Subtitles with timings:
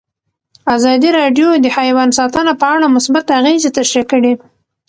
[0.75, 4.33] ازادي راډیو د حیوان ساتنه په اړه مثبت اغېزې تشریح کړي.